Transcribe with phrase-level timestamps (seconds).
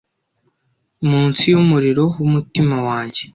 [1.09, 3.21] munsi yumuriro wumutima wanjye